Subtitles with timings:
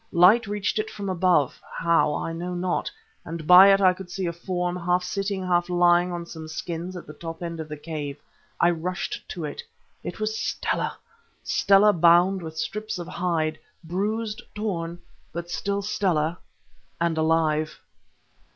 [0.11, 4.75] Light reached it from above—how I know not—and by it I could see a form
[4.75, 8.17] half sitting, half lying on some skins at the top end of the cave.
[8.59, 9.61] I rushed to it.
[10.03, 10.97] It was Stella!
[11.43, 14.97] Stella bound with strips of hide, bruised, torn,
[15.31, 16.39] but still Stella,
[16.99, 17.79] and alive.